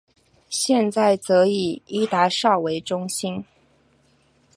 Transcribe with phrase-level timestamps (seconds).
[0.49, 3.45] 现在则以伊达邵为中心。